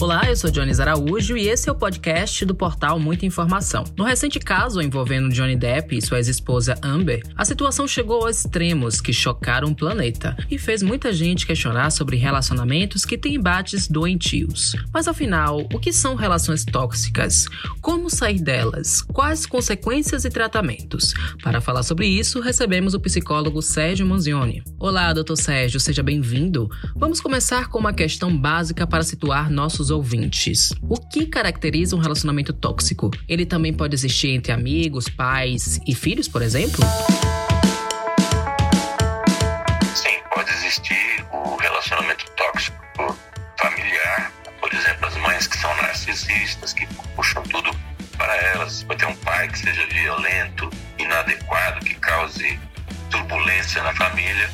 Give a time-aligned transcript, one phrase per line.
[0.00, 3.82] Olá, eu sou Jones Araújo e esse é o podcast do portal Muita Informação.
[3.96, 9.00] No recente caso envolvendo Johnny Depp e sua ex-esposa Amber, a situação chegou a extremos
[9.00, 14.76] que chocaram o planeta e fez muita gente questionar sobre relacionamentos que têm embates doentios.
[14.94, 17.46] Mas afinal, o que são relações tóxicas?
[17.80, 19.02] Como sair delas?
[19.02, 21.12] Quais consequências e tratamentos?
[21.42, 24.62] Para falar sobre isso, recebemos o psicólogo Sérgio Manzioni.
[24.78, 26.70] Olá, doutor Sérgio, seja bem-vindo.
[26.94, 30.72] Vamos começar com uma questão básica para situar nossos nossos ouvintes.
[30.82, 33.10] O que caracteriza um relacionamento tóxico?
[33.28, 36.80] Ele também pode existir entre amigos, pais e filhos, por exemplo?
[39.94, 42.78] Sim, pode existir o relacionamento tóxico
[43.58, 44.32] familiar.
[44.60, 46.86] Por exemplo, as mães que são narcisistas, que
[47.16, 47.70] puxam tudo
[48.16, 48.82] para elas.
[48.84, 52.58] Pode ter um pai que seja violento, inadequado, que cause
[53.10, 54.50] turbulência na família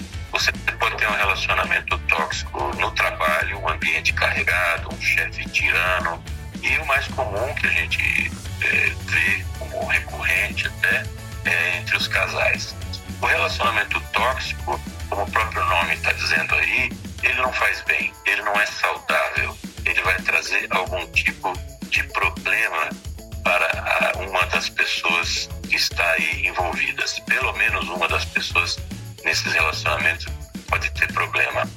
[0.84, 6.22] pode ter um relacionamento tóxico no trabalho, um ambiente carregado, um chefe tirano.
[6.62, 11.04] E o mais comum que a gente é, vê como recorrente até
[11.46, 12.76] é entre os casais.
[13.22, 16.91] O relacionamento tóxico, como o próprio nome está dizendo aí,
[17.22, 21.50] ele não faz bem, ele não é saudável, ele vai trazer algum tipo
[21.88, 22.91] de problema
[23.42, 27.19] para uma das pessoas que está aí envolvidas.
[27.20, 28.78] Pelo menos uma das pessoas
[29.24, 30.33] nesses relacionamentos
[30.75, 31.69] pode ter problema.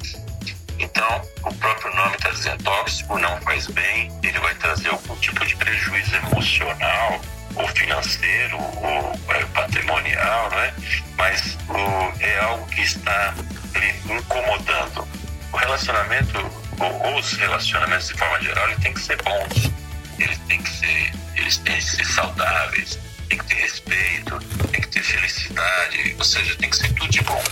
[0.79, 5.45] Então, o próprio nome está dizendo tóxico, não faz bem, ele vai trazer algum tipo
[5.45, 7.21] de prejuízo emocional,
[7.55, 10.73] ou financeiro, ou é, patrimonial, né?
[11.15, 13.35] mas o, é algo que está
[13.75, 15.07] ele, incomodando.
[15.53, 19.71] O relacionamento, ou os relacionamentos de forma geral, ele tem que ser bons,
[20.17, 24.39] eles têm que ser, eles têm que ser saudáveis, tem que ter respeito,
[24.71, 27.43] tem que ter felicidade, ou seja, tem que ser tudo de bom.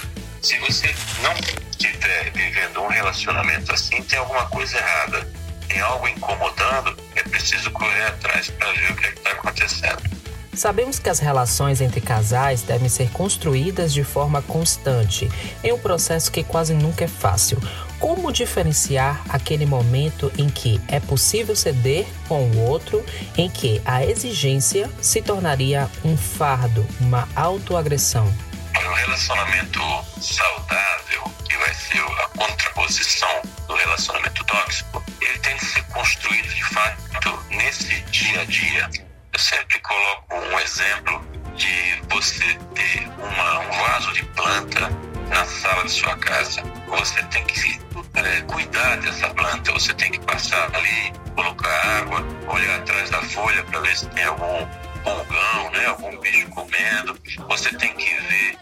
[0.45, 0.93] Se você
[1.23, 1.33] não
[1.71, 5.27] estiver vivendo um relacionamento assim, tem alguma coisa errada,
[5.67, 10.03] tem algo incomodando, é preciso correr atrás para ver o que é está acontecendo.
[10.53, 15.27] Sabemos que as relações entre casais devem ser construídas de forma constante,
[15.63, 17.57] em um processo que quase nunca é fácil.
[17.99, 23.03] Como diferenciar aquele momento em que é possível ceder com o outro,
[23.35, 28.31] em que a exigência se tornaria um fardo, uma autoagressão?
[28.87, 29.79] Um relacionamento
[30.21, 36.63] saudável, que vai ser a contraposição do relacionamento tóxico, ele tem que ser construído de
[36.65, 38.89] fato nesse dia a dia.
[39.33, 41.25] Eu sempre coloco um exemplo
[41.55, 44.89] de você ter uma, um vaso de planta
[45.29, 46.61] na sala de sua casa.
[46.87, 47.79] Você tem que
[48.13, 53.63] é, cuidar dessa planta, você tem que passar ali, colocar água, olhar atrás da folha
[53.63, 54.67] para ver se tem algum
[55.05, 57.17] pulgão, né, algum bicho comendo.
[57.47, 58.57] Você tem que ver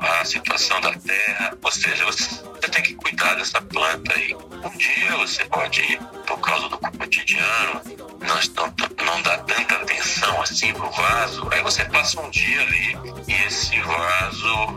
[0.00, 4.34] a situação da terra, ou seja, você tem que cuidar dessa planta aí.
[4.34, 7.82] Um dia você pode, por causa do cotidiano,
[8.20, 12.96] não, não, dá tanta atenção assim pro vaso, aí você passa um dia ali
[13.28, 14.76] e esse vaso,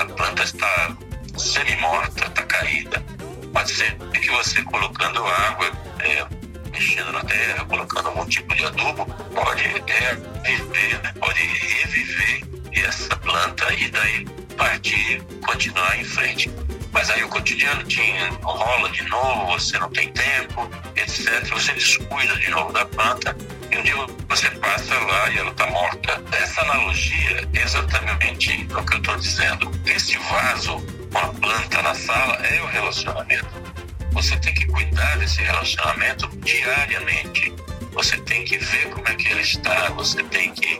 [0.00, 0.96] a planta está
[1.36, 3.02] semi-morta, está caída.
[3.52, 6.26] Pode ser que você colocando água, é,
[6.70, 11.12] mexendo na terra, colocando algum tipo de adubo, pode é, né?
[11.18, 12.42] pode reviver
[12.72, 14.26] essa planta e daí
[14.56, 16.50] partir, continuar em frente.
[16.92, 21.46] Mas aí o cotidiano te enrola de novo, você não tem tempo, etc.
[21.50, 23.36] Você descuida de novo da planta
[23.70, 23.94] e um dia
[24.28, 26.22] você passa lá e ela está morta.
[26.32, 29.70] Essa analogia é exatamente o que eu estou dizendo.
[29.84, 30.80] Esse vaso
[31.12, 33.46] com a planta na sala é o relacionamento.
[34.12, 37.54] Você tem que cuidar desse relacionamento diariamente.
[37.96, 40.78] Você tem que ver como é que ele está, você tem que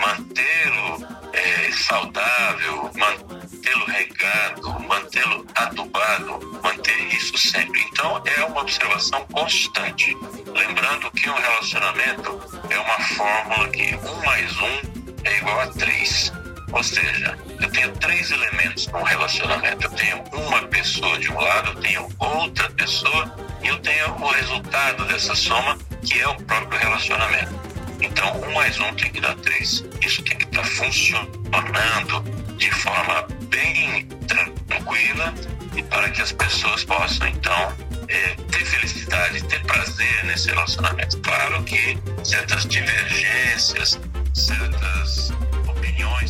[0.00, 7.82] mantê-lo é, saudável, mantê-lo regado, mantê-lo adubado, manter isso sempre.
[7.82, 10.16] Então é uma observação constante.
[10.46, 16.32] Lembrando que um relacionamento é uma fórmula que um mais um é igual a três.
[16.72, 19.84] Ou seja, eu tenho três elementos num relacionamento.
[19.84, 24.28] Eu tenho uma pessoa de um lado, eu tenho outra pessoa e eu tenho o
[24.28, 27.52] resultado dessa soma, que é o próprio relacionamento.
[28.00, 29.84] Então, um mais um tem que dar três.
[30.04, 32.20] Isso tem que estar funcionando
[32.56, 35.34] de forma bem tranquila
[35.74, 37.72] e para que as pessoas possam, então,
[38.08, 41.18] é, ter felicidade, ter prazer nesse relacionamento.
[41.20, 43.98] Claro que certas divergências,
[44.34, 45.32] certas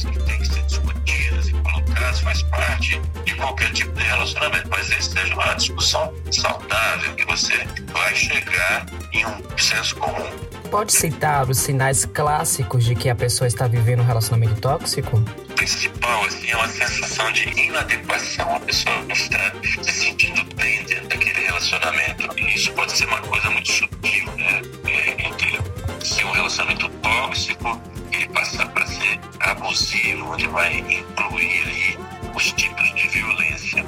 [0.02, 4.90] que tem que ser discutidas e colocadas, faz parte de qualquer tipo de relacionamento, mas
[4.90, 11.48] esse seja uma discussão saudável, que você vai chegar em um senso comum pode citar
[11.48, 15.18] os sinais clássicos de que a pessoa está vivendo um relacionamento tóxico?
[15.18, 18.56] O principal assim, é uma sensação de inadequação.
[18.56, 22.28] A pessoa não está se sentindo bem dentro daquele relacionamento.
[22.36, 24.62] E isso pode ser uma coisa muito sutil, né?
[24.86, 25.60] É, é entre
[26.04, 27.80] ser um relacionamento tóxico
[28.24, 31.98] vai passar para ser abusivo, onde vai incluir aí
[32.34, 33.84] os tipos de violência.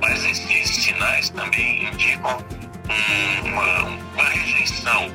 [0.00, 2.44] Mas esses sinais também indicam
[3.44, 5.10] uma, uma rejeição.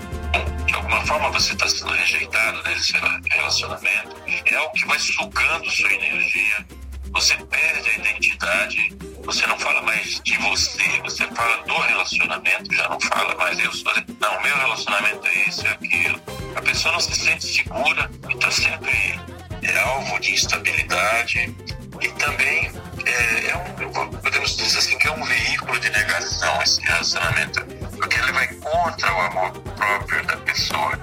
[0.65, 2.93] De alguma forma você está sendo rejeitado né, nesse
[3.31, 4.15] relacionamento.
[4.45, 6.65] É algo que vai sugando sua energia.
[7.11, 8.97] Você perde a identidade.
[9.23, 10.83] Você não fala mais de você.
[11.03, 12.75] Você fala do relacionamento.
[12.75, 13.93] Já não fala mais eu sou.
[14.19, 16.21] Não, meu relacionamento é esse, é aquilo.
[16.55, 19.19] A pessoa não se sente segura está sempre
[19.61, 21.55] é alvo de instabilidade
[22.01, 22.71] e também
[23.05, 27.65] é, é um, podemos dizer assim, que é um veículo de negação esse relacionamento,
[27.97, 30.97] porque ele vai contra o amor próprio da pessoa.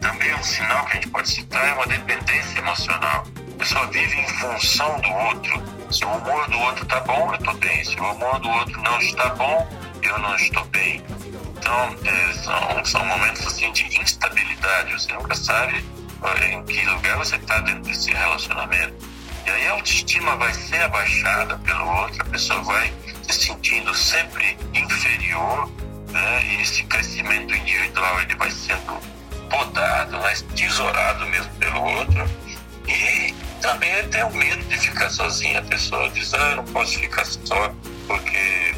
[0.00, 3.26] Também um sinal que a gente pode citar é uma dependência emocional.
[3.54, 5.62] A pessoa vive em função do outro.
[5.90, 7.84] Se o humor do outro está bom, eu estou bem.
[7.84, 9.68] Se o humor do outro não está bom,
[10.02, 11.02] eu não estou bem.
[11.56, 14.92] Então, é, são, são momentos assim de instabilidade.
[14.92, 15.95] Você nunca sabe é,
[16.50, 18.94] em que lugar você está dentro desse relacionamento.
[19.46, 22.92] E aí a autoestima vai ser abaixada pelo outro, a pessoa vai
[23.22, 25.70] se sentindo sempre inferior,
[26.10, 26.44] né?
[26.44, 29.00] E esse crescimento individual ele vai sendo
[29.48, 30.34] podado, né?
[30.54, 32.28] tesourado mesmo pelo outro.
[32.88, 35.58] E também tem o medo de ficar sozinha.
[35.58, 37.74] A pessoa diz, ah, eu não posso ficar só
[38.06, 38.75] porque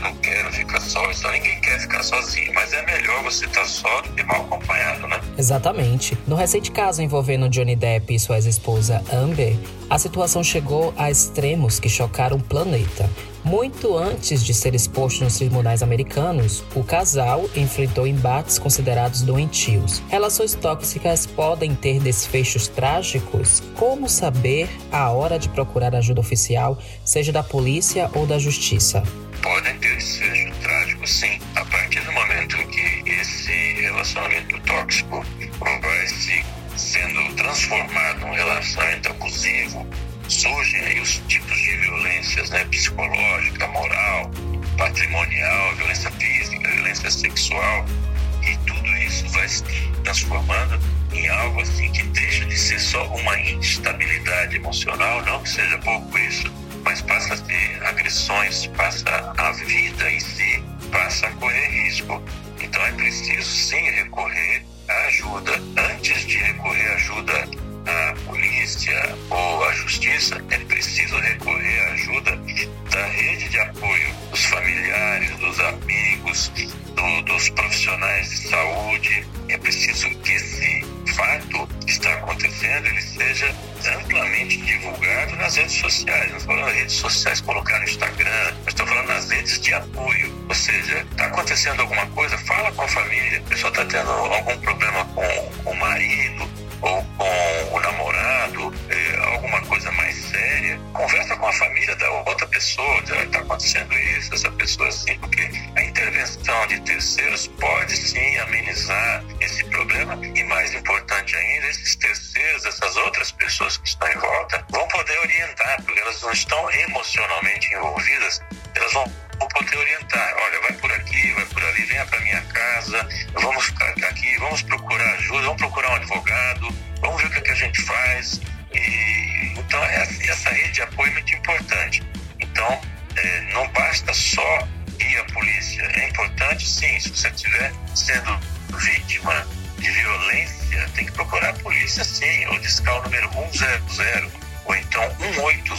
[0.00, 3.66] não quero ficar só, então ninguém quer ficar sozinho, mas é melhor você estar tá
[3.66, 5.20] só do que mal acompanhado, né?
[5.36, 6.16] Exatamente.
[6.26, 9.56] No recente caso envolvendo Johnny Depp e sua ex-esposa Amber,
[9.88, 13.08] a situação chegou a extremos que chocaram o planeta.
[13.44, 20.02] Muito antes de ser exposto nos tribunais americanos, o casal enfrentou embates considerados doentios.
[20.08, 23.62] Relações tóxicas podem ter desfechos trágicos?
[23.76, 29.02] Como saber a hora de procurar ajuda oficial, seja da polícia ou da justiça?
[29.42, 31.38] Podem ter desfecho trágico, sim.
[31.56, 35.24] A partir do momento em que esse relacionamento tóxico
[35.60, 36.44] vai se
[36.76, 39.86] sendo transformado num relacionamento abusivo,
[40.28, 42.64] surgem aí os tipos de violências, né?
[42.66, 44.30] Psicológica, moral,
[44.76, 47.84] patrimonial, violência física, violência sexual.
[48.42, 49.64] E tudo isso vai se
[50.04, 50.80] transformando
[51.12, 56.18] em algo assim que deixa de ser só uma instabilidade emocional, não que seja pouco
[56.18, 56.50] isso,
[57.28, 57.44] passa
[57.82, 62.22] a agressões, passa a vida em si, passa a correr risco.
[62.58, 65.52] Então é preciso sim recorrer à ajuda.
[65.76, 67.48] Antes de recorrer à ajuda
[67.86, 72.36] à polícia ou à justiça, é preciso recorrer à ajuda
[72.90, 76.50] da rede de apoio dos familiares, dos amigos,
[76.94, 79.26] do, dos profissionais de saúde.
[79.48, 83.54] É preciso que esse fato que está acontecendo ele seja
[83.86, 86.30] amplamente divulgado nas redes sociais.
[86.30, 89.74] Não estou falando nas redes sociais, colocar no Instagram, mas estou falando nas redes de
[89.74, 90.46] apoio.
[90.48, 93.38] Ou seja, está acontecendo alguma coisa, fala com a família.
[93.38, 99.34] A pessoa está tendo algum problema com, com o marido ou com o namorado, é,
[99.34, 100.78] alguma coisa mais séria.
[100.92, 101.36] Conversa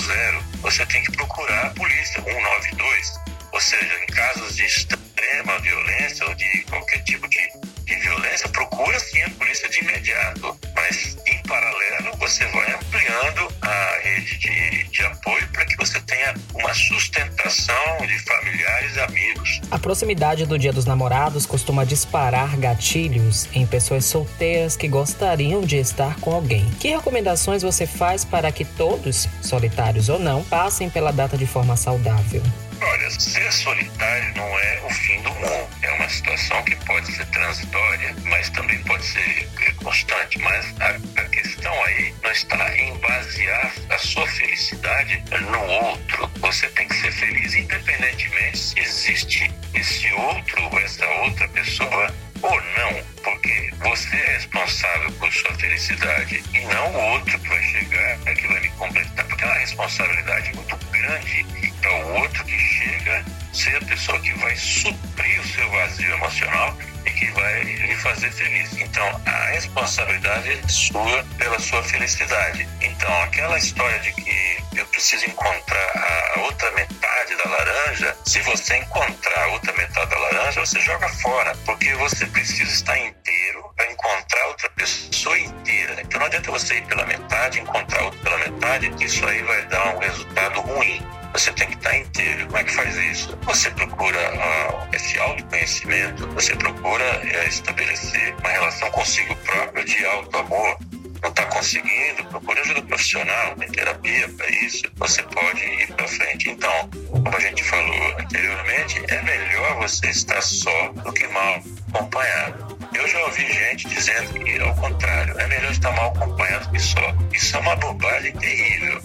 [0.10, 0.44] 180.
[0.62, 3.20] Você tem que procurar a polícia, 192.
[3.52, 7.40] Ou seja, em casos de extrema violência ou de qualquer tipo de,
[7.86, 10.60] de violência, procura sim a polícia de imediato.
[10.76, 16.36] Mas, em paralelo, você vai ampliando a rede de, de apoio para que você tenha
[16.54, 19.62] uma sustentação de familiares e amigos.
[19.72, 25.78] A proximidade do Dia dos Namorados costuma disparar gatilhos em pessoas solteiras que gostariam de
[25.78, 26.70] estar com alguém.
[26.80, 31.76] Que recomendações você faz para que todos, solitários ou não, passem pela data de forma
[31.76, 32.44] saudável?
[32.80, 35.68] Olha, ser solitário não é o fim do mundo.
[35.82, 40.40] É uma situação que pode ser transitória, mas também pode ser constante.
[40.40, 46.32] Mas a, a questão aí não está em basear a sua felicidade no outro.
[46.40, 52.62] Você tem que ser feliz independentemente se existe esse outro ou essa outra pessoa ou
[52.62, 58.18] não, porque você é responsável por sua felicidade e não o outro que vai chegar,
[58.20, 61.46] que vai me completar, porque é uma responsabilidade muito grande
[61.82, 66.78] para o outro que chega ser a pessoa que vai suprir o seu vazio emocional
[67.10, 68.74] e que vai lhe fazer feliz.
[68.74, 72.68] Então, a responsabilidade é sua pela sua felicidade.
[72.82, 78.78] Então, aquela história de que eu preciso encontrar a outra metade da laranja, se você
[78.78, 83.92] encontrar a outra metade da laranja, você joga fora, porque você precisa estar inteiro para
[83.92, 86.02] encontrar outra pessoa inteira.
[86.02, 89.96] Então não adianta você ir pela metade, encontrar outra pela metade, isso aí vai dar
[89.96, 91.19] um resultado ruim.
[91.34, 92.46] Você tem que estar inteiro.
[92.48, 93.38] Como é que faz isso?
[93.44, 100.78] Você procura uh, esse autoconhecimento, você procura uh, estabelecer uma relação consigo próprio de auto-amor,
[101.22, 106.50] não está conseguindo, procure ajuda profissional, tem terapia para isso, você pode ir para frente.
[106.50, 111.62] Então, como a gente falou anteriormente, é melhor você estar só do que mal
[111.94, 112.78] acompanhado.
[112.94, 117.16] Eu já ouvi gente dizendo que, ao contrário, é melhor estar mal acompanhado que só.
[117.32, 119.02] Isso é uma bobagem terrível.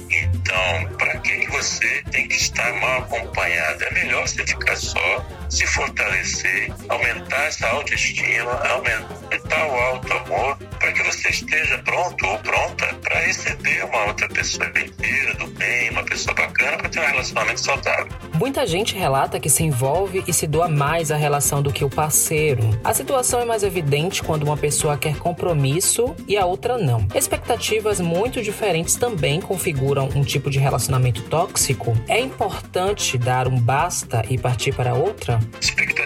[0.55, 3.83] Então, para que você tem que estar mal acompanhado?
[3.83, 11.03] É melhor você ficar só, se fortalecer, aumentar essa autoestima, aumentar o auto-amor, para que
[11.03, 16.35] você esteja pronto ou pronta para receber uma outra pessoa inteira, do bem, uma pessoa
[16.35, 18.09] bacana, para ter um relacionamento saudável.
[18.35, 21.91] Muita gente relata que se envolve e se doa mais à relação do que o
[21.91, 22.63] parceiro.
[22.83, 27.07] A situação é mais evidente quando uma pessoa quer compromisso e a outra não.
[27.15, 31.97] Expectativas muito diferentes também configuram um tipo de relacionamento tóxico.
[32.09, 35.39] É importante dar um basta e partir para outra?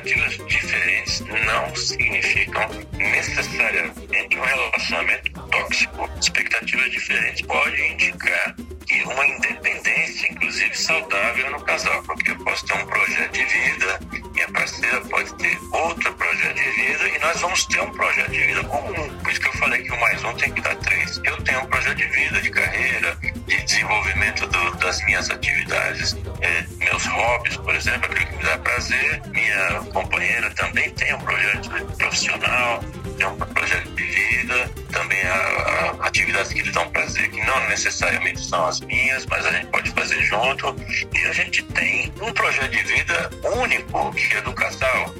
[0.08, 6.10] Expectativas diferentes não significam necessariamente um relacionamento tóxico.
[6.18, 12.74] Expectativas diferentes podem indicar que uma independência, inclusive saudável, no casal, porque eu posso ter
[12.74, 14.00] um projeto de vida,
[14.32, 18.40] minha parceira pode ter outro projeto de vida e nós vamos ter um projeto de
[18.40, 19.18] vida comum.
[19.18, 21.20] Por isso que eu falei que o mais um tem que dar três.
[21.22, 23.14] Eu tenho um projeto de vida, de carreira,
[23.46, 26.62] de desenvolvimento do, das minhas atividades, é,
[26.98, 29.22] meus hobbies, por exemplo, aquilo que me dá prazer.
[29.28, 32.80] Minha companheira também tem um projeto profissional,
[33.16, 37.68] tem um projeto de vida, também há, há atividades que lhe dão prazer, que não
[37.68, 40.74] necessariamente são as minhas, mas a gente pode fazer junto.
[41.14, 43.30] E a gente tem um projeto de vida
[43.62, 45.14] único, que é do casal.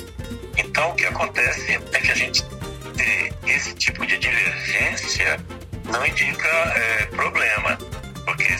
[0.56, 2.42] Então, o que acontece é que a gente
[2.96, 5.38] ter esse tipo de divergência
[5.84, 7.78] não indica é, problema,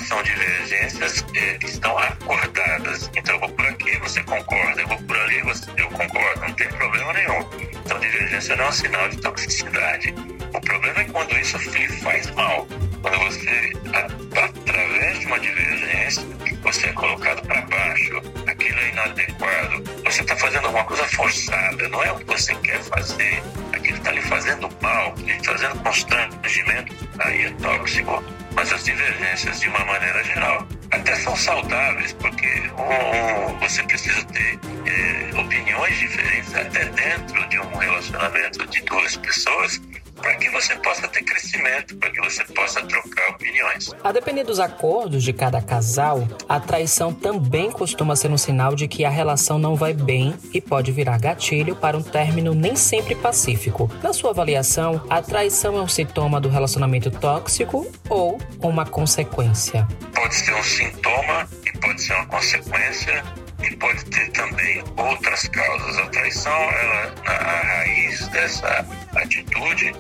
[0.09, 3.11] são divergências é, que estão acordadas.
[3.15, 6.53] Então, eu vou por aqui, você concorda, eu vou por ali, você, eu concordo, não
[6.55, 7.51] tem problema nenhum.
[7.85, 10.15] Então, divergência não é um sinal de toxicidade.
[10.55, 12.67] O problema é quando isso lhe faz mal.
[13.03, 16.23] Quando você, através de uma divergência,
[16.63, 22.03] você é colocado para baixo, aquilo é inadequado, você está fazendo alguma coisa forçada, não
[22.03, 27.45] é o que você quer fazer, aquilo está lhe fazendo mal, lhe trazendo constrangimento, aí
[27.45, 28.38] é tóxico.
[28.69, 32.47] Mas as divergências, de uma maneira geral, até são saudáveis, porque
[32.77, 39.81] um, você precisa ter é, opiniões diferentes até dentro de um relacionamento de duas pessoas
[40.21, 43.91] para que você possa ter crescimento, para que você possa trocar opiniões.
[44.03, 48.89] A depender dos acordos de cada casal, a traição também costuma ser um sinal de
[48.89, 53.15] que a relação não vai bem e pode virar gatilho para um término nem sempre
[53.15, 53.91] pacífico.
[54.03, 59.87] Na sua avaliação, a traição é um sintoma do relacionamento tóxico ou uma consequência?
[60.15, 63.25] Pode ser um sintoma e pode ser uma consequência
[63.63, 65.99] e pode ter também outras causas.
[65.99, 68.87] A traição, ela, a raiz dessa
[69.17, 69.93] atitude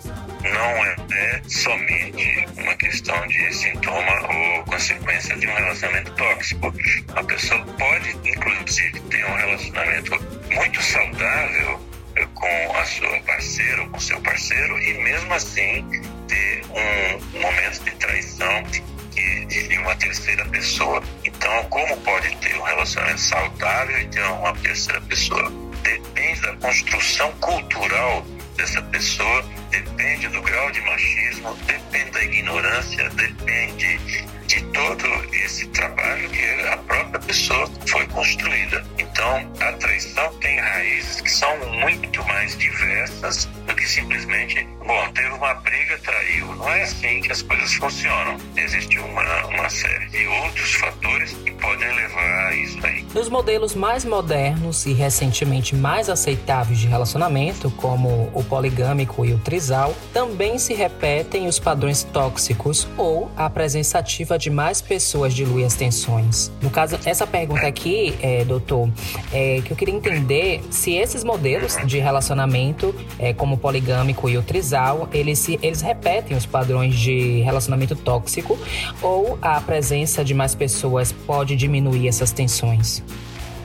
[0.43, 6.73] não é, é somente uma questão de sintoma ou consequência de um relacionamento tóxico.
[7.15, 10.12] A pessoa pode, inclusive, ter um relacionamento
[10.53, 11.81] muito saudável
[12.17, 15.85] eh, com a sua parceira ou com seu parceiro e mesmo assim
[16.29, 21.03] ter um momento de traição de uma terceira pessoa.
[21.49, 25.50] Então, como pode ter um relacionamento saudável e ter uma terceira pessoa?
[25.83, 28.23] Depende da construção cultural
[28.55, 33.99] dessa pessoa, depende do grau de machismo, depende da ignorância, depende
[34.47, 38.85] de todo esse trabalho que a própria pessoa foi construída.
[38.99, 43.49] Então, a traição tem raízes que são muito mais diversas
[43.88, 46.47] simplesmente, bom, teve uma briga, traiu.
[46.57, 48.37] Não é assim que as coisas funcionam.
[48.57, 53.05] Existe uma, uma série de outros fatores que podem levar a isso aí.
[53.15, 59.38] Nos modelos mais modernos e recentemente mais aceitáveis de relacionamento, como o poligâmico e o
[59.38, 65.65] trisal, também se repetem os padrões tóxicos ou a presença ativa de mais pessoas dilui
[65.65, 66.50] as tensões.
[66.62, 68.88] No caso, essa pergunta aqui, é, doutor,
[69.33, 74.37] é que eu queria entender se esses modelos de relacionamento, é, como o poligâmico e
[74.37, 78.59] o trisal, eles, se, eles repetem os padrões de relacionamento tóxico
[79.03, 83.03] ou a presença de mais pessoas pode diminuir essas tensões?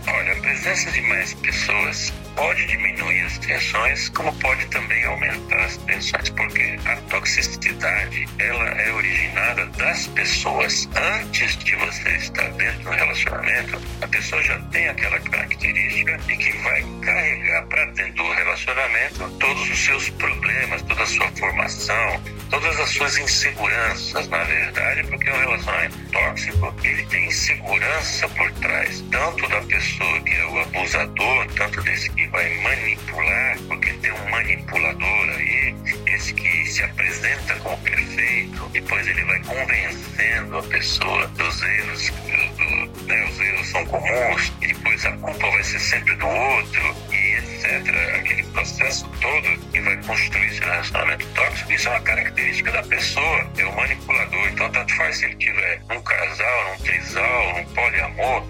[0.07, 5.77] Olha, a presença de mais pessoas pode diminuir as tensões, como pode também aumentar as
[5.77, 10.89] tensões, porque a toxicidade ela é originada das pessoas.
[10.95, 16.51] Antes de você estar dentro do relacionamento, a pessoa já tem aquela característica de que
[16.59, 22.79] vai carregar para dentro do relacionamento todos os seus problemas, toda a sua formação, todas
[22.79, 29.47] as suas inseguranças, na verdade, porque um relacionamento tóxico ele tem insegurança por trás, tanto
[29.49, 35.29] da pessoa que é o abusador, tanto desse que vai manipular, porque tem um manipulador
[35.37, 35.75] aí,
[36.07, 43.05] esse que se apresenta como perfeito, depois ele vai convencendo a pessoa dos erros, do,
[43.05, 47.33] né, os erros são comuns, e depois a culpa vai ser sempre do outro, e
[47.35, 48.15] etc.
[48.15, 53.51] Aquele processo todo que vai construir esse relacionamento tóxico, isso é uma característica da pessoa,
[53.57, 54.47] é o manipulador.
[54.47, 58.43] Então, tanto faz se ele tiver num casal, num trisal, num poliamor,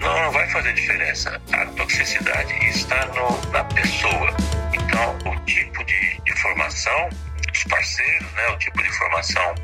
[0.00, 1.40] não, não vai fazer diferença.
[1.52, 4.36] A toxicidade está no, na pessoa.
[4.72, 7.08] Então, o tipo de, de formação,
[7.52, 9.54] os parceiros, né, o tipo de formação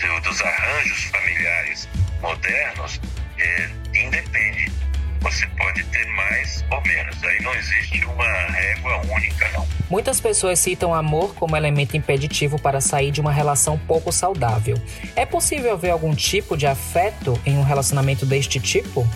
[0.00, 1.88] do, dos arranjos familiares
[2.20, 3.00] modernos,
[3.38, 4.72] é, independe.
[5.20, 7.22] Você pode ter mais ou menos.
[7.22, 9.66] Aí não existe uma régua única, não.
[9.88, 14.76] Muitas pessoas citam amor como elemento impeditivo para sair de uma relação pouco saudável.
[15.14, 19.06] É possível ver algum tipo de afeto em um relacionamento deste tipo?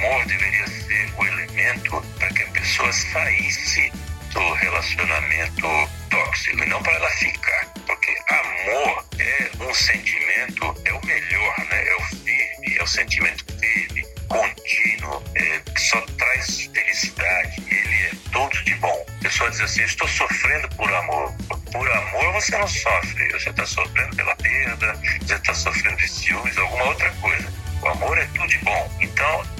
[0.00, 3.92] Amor deveria ser o elemento para que a pessoa saísse
[4.32, 7.66] do relacionamento tóxico e não para ela ficar.
[7.86, 11.86] Porque amor é um sentimento, é o melhor, né?
[11.86, 17.62] É o firme, é o sentimento firme, contínuo, é, que só traz felicidade.
[17.70, 19.06] Ele é todo de bom.
[19.06, 21.34] A pessoa diz assim: estou sofrendo por amor.
[21.70, 26.56] Por amor você não sofre, você está sofrendo pela perda, você está sofrendo de ciúmes,
[26.56, 27.52] alguma outra coisa.
[27.82, 28.90] O amor é tudo de bom.
[29.00, 29.59] Então,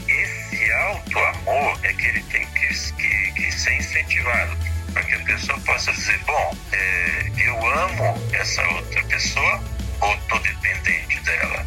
[0.60, 4.56] esse alto amor é que ele tem que, que, que ser incentivado
[4.92, 9.64] para que a pessoa possa dizer: bom, é, eu amo essa outra pessoa
[10.00, 11.66] ou estou dependente dela?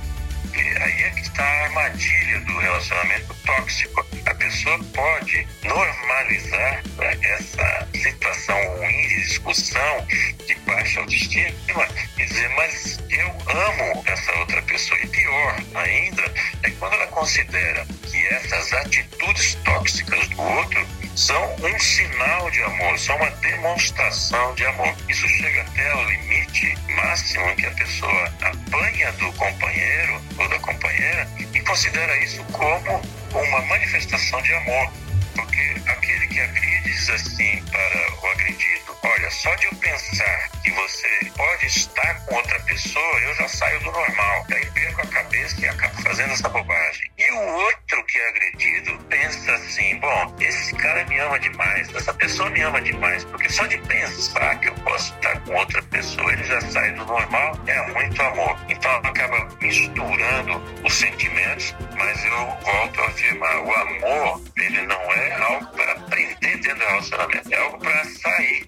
[0.54, 4.06] E aí é que está a armadilha do relacionamento tóxico.
[4.28, 6.84] A pessoa pode normalizar
[7.22, 10.08] essa situação ruim de discussão,
[10.46, 15.00] de baixa autoestima, e dizer, mas eu amo essa outra pessoa.
[15.04, 16.24] E pior ainda
[16.64, 22.98] é quando ela considera que essas atitudes tóxicas do outro são um sinal de amor,
[22.98, 24.96] são uma demonstração de amor.
[25.08, 31.28] Isso chega até ao limite máximo que a pessoa apanha do companheiro ou da companheira
[31.54, 33.02] e considera isso como
[33.34, 34.92] uma manifestação de amor.
[35.36, 40.72] Porque aquele que agride diz assim para o agredido: Olha, só de eu pensar que
[40.72, 44.46] você pode estar com outra pessoa, eu já saio do normal.
[44.50, 47.12] Daí perco a cabeça e acabo fazendo essa bobagem.
[47.18, 47.83] E o outro
[48.14, 52.80] que é agredido pensa assim: Bom, esse cara me ama demais, essa pessoa me ama
[52.80, 56.92] demais, porque só de pensar que eu posso estar com outra pessoa, ele já sai
[56.92, 58.56] do normal, é muito amor.
[58.70, 65.34] Então acaba misturando os sentimentos, mas eu volto a afirmar: o amor, ele não é
[65.42, 68.68] algo para prender dentro do relacionamento, é algo para sair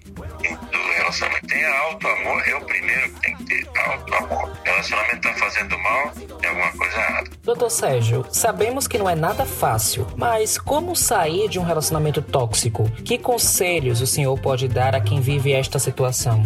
[0.49, 1.47] do relacionamento.
[1.47, 4.51] Tem alto amor, é o primeiro que tem que ter alto amor.
[4.63, 7.29] Relacionamento está fazendo mal, tem alguma coisa errada.
[7.43, 12.89] Doutor Sérgio, sabemos que não é nada fácil, mas como sair de um relacionamento tóxico?
[13.03, 16.43] Que conselhos o senhor pode dar a quem vive esta situação?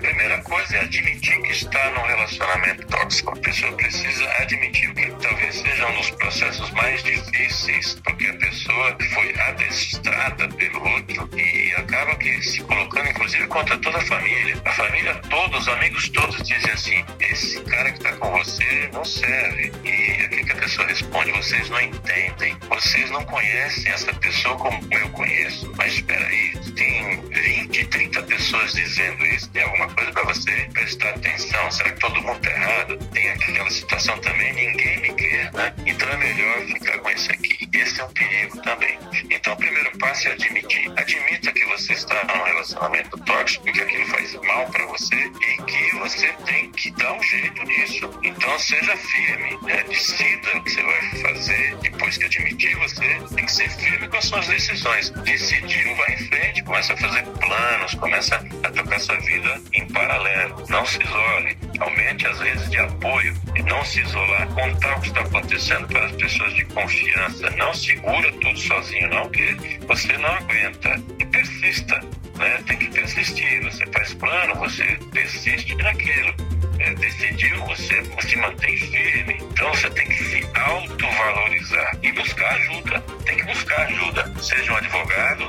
[0.00, 3.32] Primeira coisa é admitir que está num relacionamento tóxico.
[3.32, 8.96] A pessoa precisa admitir que talvez seja um dos processos mais difíceis, porque a pessoa
[9.12, 14.60] foi adestrada pelo outro e acaba que se colocando, inclusive, contra toda a família.
[14.64, 19.04] A família toda, os amigos todos dizem assim: esse cara que está com você não
[19.04, 19.72] serve.
[19.84, 21.32] E o que, que a pessoa responde?
[21.32, 25.70] Vocês não entendem, vocês não conhecem essa pessoa como eu conheço.
[25.76, 29.50] Mas espera aí, tem 20, 30 pessoas dizendo isso.
[29.50, 31.70] Tem alguma coisa para você prestar atenção?
[31.70, 32.98] Será que todo mundo está errado?
[33.12, 35.72] Tem aquela situação também, ninguém me quer, né?
[35.86, 37.59] Então é melhor ficar com esse aqui.
[37.72, 38.98] Esse é um perigo também.
[39.30, 40.90] Então o primeiro passo é admitir.
[40.96, 45.96] Admita que você está num relacionamento tóxico, que aquilo faz mal para você e que
[45.96, 48.10] você tem que dar um jeito nisso.
[48.22, 49.84] Então seja firme, né?
[49.84, 51.76] decida o que você vai fazer.
[51.76, 55.10] Depois que admitir, você tem que ser firme com as suas decisões.
[55.10, 60.64] Decidiu, vai em frente, começa a fazer planos, começa a tocar sua vida em paralelo.
[60.68, 61.56] Não se isole.
[61.78, 64.48] Aumente as redes de apoio e não se isolar.
[64.48, 67.50] Contar o que está acontecendo para as pessoas de confiança.
[67.60, 69.54] Não segura tudo sozinho, não, que
[69.86, 70.98] você não aguenta.
[71.18, 72.00] E persista.
[72.38, 72.62] Né?
[72.66, 73.62] Tem que persistir.
[73.64, 76.34] Você faz plano, você persiste naquilo.
[76.78, 79.39] É, decidiu, você se mantém firme.
[79.60, 83.04] Então você tem que se autovalorizar e buscar ajuda.
[83.26, 84.32] Tem que buscar ajuda.
[84.40, 85.48] Seja um advogado,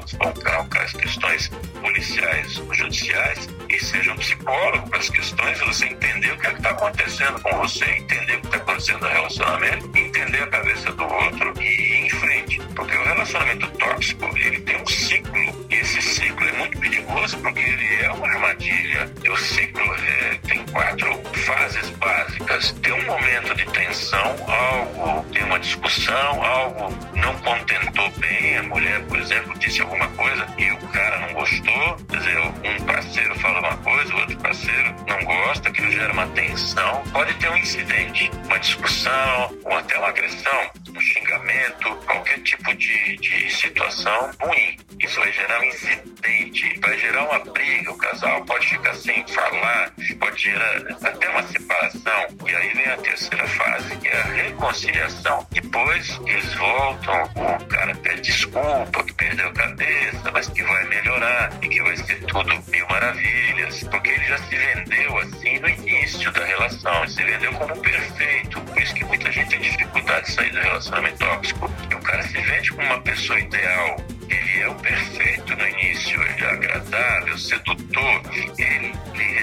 [0.67, 1.47] para as questões
[1.79, 6.47] policiais ou judiciais, e seja um psicólogo para as questões de você entender o que
[6.47, 10.91] é está acontecendo com você, entender o que está acontecendo no relacionamento, entender a cabeça
[10.91, 12.61] do outro e ir em frente.
[12.75, 18.03] Porque o relacionamento tóxico, ele tem um ciclo, esse ciclo é muito perigoso porque ele
[18.03, 19.11] é uma armadilha.
[19.29, 22.71] O ciclo é, tem quatro fases básicas.
[22.83, 29.01] Tem um momento de tensão, algo, tem uma discussão, algo não contentou bem, a mulher,
[29.05, 33.59] por exemplo, disse alguma coisa e o cara não gostou, quer dizer, um parceiro fala
[33.59, 38.31] uma coisa, o outro parceiro não gosta, aquilo gera uma tensão, pode ter um incidente,
[38.45, 44.77] uma discussão, ou até uma agressão, um xingamento, qualquer tipo de, de situação ruim.
[44.99, 49.91] Isso vai gerar um incidente, vai gerar uma briga, o casal pode ficar sem falar,
[50.19, 52.27] pode gerar até uma separação.
[52.47, 55.47] E aí vem a terceira fase, que é a reconciliação.
[55.51, 61.51] Depois eles voltam, o cara pede desculpa, que perdeu a cabeça, mas que vai melhorar
[61.61, 66.31] e que vai ser tudo mil maravilhas, porque ele já se vendeu assim no início
[66.31, 68.61] da relação, ele se vendeu como perfeito.
[68.61, 71.71] Por isso que muita gente tem dificuldade de sair do relacionamento tóxico.
[71.89, 73.97] E o cara se vende como uma pessoa ideal,
[74.31, 78.21] ele é o perfeito no início, ele é agradável, sedutor,
[78.57, 78.93] ele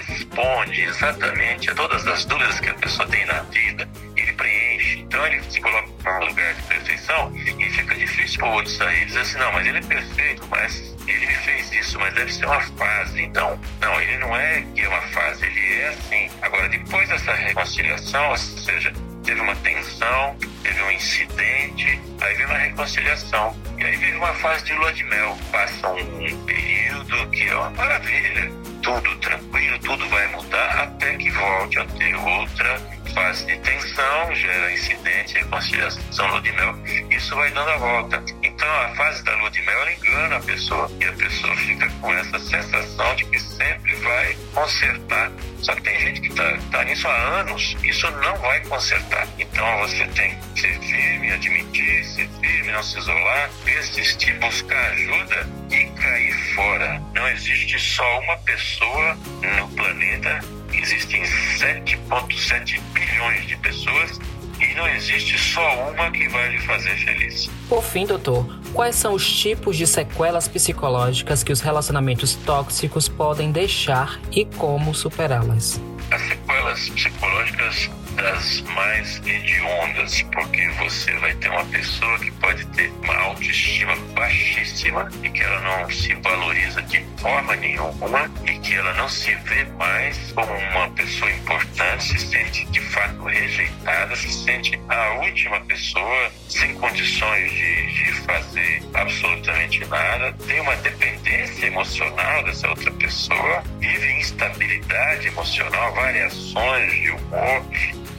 [0.07, 5.01] responde exatamente a todas as dúvidas que a pessoa tem na vida, ele preenche.
[5.01, 5.89] Então ele se coloca
[6.21, 9.53] no lugar de perfeição e fica difícil para o outro sair e dizer assim: não,
[9.53, 13.23] mas ele é perfeito, mas ele me fez isso, mas deve ser uma fase.
[13.23, 16.31] Então, não, ele não é que é uma fase, ele é assim.
[16.43, 18.93] Agora, depois dessa reconciliação, ou seja,
[19.29, 23.55] teve uma tensão, teve um incidente, aí vem uma reconciliação.
[23.77, 25.37] E aí vem uma fase de lua de mel.
[25.53, 28.51] Passa um período que é uma maravilha.
[28.83, 34.73] Tudo tranquilo, tudo vai mudar até que volte a ter outra fase de tensão, gera
[34.73, 36.75] incidente, reconciliação, lua de mel.
[37.11, 38.23] Isso vai dando a volta.
[38.45, 40.89] Então a fase da lua de mel engana a pessoa.
[41.01, 45.33] E a pessoa fica com essa sensação de que sempre vai consertar.
[45.63, 49.27] Só que tem gente que está tá nisso há anos, isso não vai consertar.
[49.37, 55.49] Então você tem que ser firme, admitir, ser firme, não se isolar, persistir, buscar ajuda
[55.71, 57.03] e cair fora.
[57.15, 59.19] Não existe só uma pessoa
[59.59, 60.39] no planeta,
[60.73, 63.08] existem 7,7 bilhões
[63.47, 64.21] de pessoas
[64.61, 67.51] e não existe só uma que vai lhe fazer feliz.
[67.69, 73.51] Por fim, doutor, quais são os tipos de sequelas psicológicas que os relacionamentos tóxicos podem
[73.51, 75.81] deixar e como superá-las?
[76.11, 82.91] As sequelas psicológicas das mais hediondas, porque você vai ter uma pessoa que pode ter
[83.03, 88.93] uma autoestima baixíssima e que ela não se valoriza de forma nenhuma e que ela
[88.95, 94.79] não se vê mais como uma pessoa importante, se sente de fato rejeitada, se sente
[94.89, 102.69] a última pessoa sem condições de, de fazer absolutamente nada, tem uma dependência emocional dessa
[102.69, 107.65] outra pessoa, vive instabilidade emocional, variações de humor,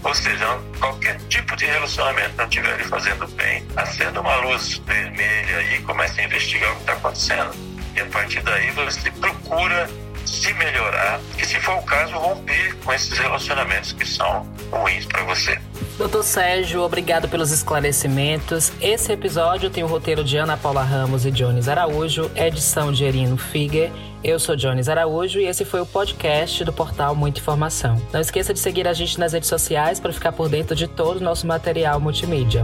[0.04, 5.62] ou seja, qualquer tipo de relacionamento não estiver lhe fazendo bem, acenda uma luz vermelha
[5.74, 7.52] e comece a investigar o que está acontecendo.
[7.96, 9.90] E a partir daí você procura
[10.26, 15.24] se melhorar e, se for o caso, romper com esses relacionamentos que são ruins para
[15.24, 15.60] você.
[16.00, 18.72] Doutor Sérgio, obrigado pelos esclarecimentos.
[18.80, 23.36] Esse episódio tem o roteiro de Ana Paula Ramos e Jones Araújo, edição de Erino
[23.36, 23.92] Figer.
[24.24, 28.02] Eu sou Jones Araújo e esse foi o podcast do portal Muita Informação.
[28.14, 31.18] Não esqueça de seguir a gente nas redes sociais para ficar por dentro de todo
[31.18, 32.64] o nosso material multimídia.